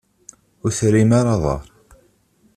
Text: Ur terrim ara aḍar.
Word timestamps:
Ur 0.63 0.71
terrim 0.77 1.11
ara 1.19 1.31
aḍar. 1.35 1.63